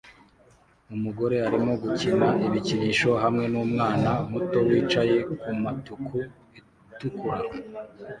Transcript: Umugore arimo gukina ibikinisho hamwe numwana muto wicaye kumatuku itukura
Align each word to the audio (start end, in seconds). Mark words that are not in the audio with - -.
Umugore 0.95 1.35
arimo 1.47 1.73
gukina 1.83 2.27
ibikinisho 2.47 3.09
hamwe 3.23 3.45
numwana 3.53 4.11
muto 4.31 4.57
wicaye 4.67 5.15
kumatuku 5.41 6.15
itukura 6.59 7.39